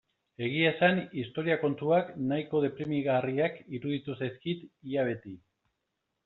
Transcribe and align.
Egia 0.43 0.69
esan 0.75 1.01
historia 1.23 1.57
kontuak 1.63 2.09
nahiko 2.31 2.63
deprimigarriak 2.63 3.61
iruditu 3.81 4.17
zaizkit 4.23 4.65
ia 4.95 5.07
beti. 5.13 5.37